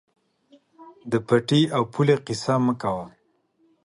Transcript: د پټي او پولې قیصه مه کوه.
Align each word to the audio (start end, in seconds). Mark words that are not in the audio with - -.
د 1.11 1.13
پټي 1.27 1.61
او 1.75 1.83
پولې 1.93 2.15
قیصه 2.25 2.55
مه 2.65 2.73
کوه. 2.81 3.05